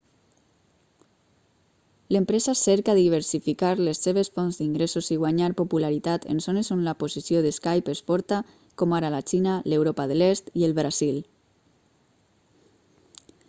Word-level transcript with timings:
l'empresa 2.13 2.53
cerca 2.61 2.95
diversificar 3.01 3.73
les 3.87 4.01
seves 4.05 4.31
fonts 4.37 4.57
d'ingressos 4.61 5.09
i 5.15 5.19
guanyar 5.25 5.49
popularitat 5.59 6.25
en 6.35 6.41
zones 6.47 6.73
on 6.77 6.81
la 6.87 6.95
posició 7.05 7.45
de 7.47 7.53
skype 7.59 7.95
és 7.99 8.03
forta 8.09 8.41
com 8.83 8.97
ara 9.01 9.15
la 9.17 9.23
xina 9.33 9.59
l'europa 9.73 10.09
de 10.15 10.21
l'est 10.23 10.53
i 10.63 10.67
el 10.71 10.75
brasil 10.81 11.21